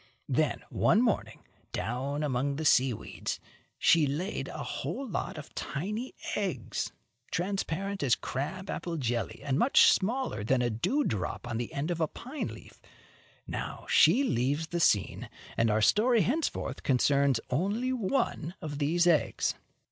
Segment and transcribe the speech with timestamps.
[0.29, 1.41] Then, one morning,
[1.73, 3.39] down among the sea weeds,
[3.77, 6.91] she laid a whole lot of tiny eggs,
[7.29, 11.91] transparent as crab apple jelly and much smaller than a dew drop on the end
[11.91, 12.81] of a pine leaf.
[13.45, 19.53] Now she leaves the scene, and our story henceforth concerns only one of these eggs.